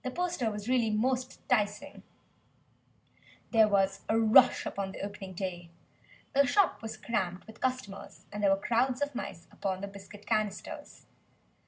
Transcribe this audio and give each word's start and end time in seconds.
The 0.03 0.09
poster 0.09 0.49
really 0.51 0.89
was 0.89 0.97
most 0.97 1.47
'ticing. 1.47 2.01
There 3.51 3.67
was 3.67 4.01
a 4.09 4.19
rush 4.19 4.65
upon 4.65 4.93
the 4.93 5.01
opening 5.01 5.33
day. 5.35 5.69
The 6.33 6.47
shop 6.47 6.81
was 6.81 6.97
crammed 6.97 7.43
with 7.43 7.61
customers, 7.61 8.25
and 8.33 8.41
there 8.41 8.49
were 8.49 8.57
crowds 8.59 9.03
of 9.03 9.13
mice 9.13 9.47
upon 9.51 9.81
the 9.81 9.87
biscuit 9.87 10.25
canisters. 10.25 11.05